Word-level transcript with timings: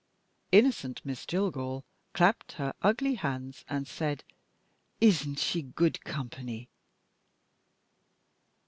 Innocent 0.51 1.01
Miss 1.05 1.27
Jillgall 1.27 1.83
clapped 2.15 2.53
her 2.53 2.73
ugly 2.81 3.13
hands, 3.13 3.63
and 3.69 3.87
said: 3.87 4.23
"Isn't 4.99 5.37
she 5.37 5.61
good 5.61 6.03
company?" 6.03 6.69